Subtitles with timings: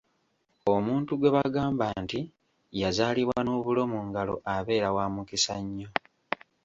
[0.73, 2.19] Omuntu gwe bagamba nti
[2.81, 5.89] yazaalibwa n’obulo mu ngalo abeera wa mukisa nnyo.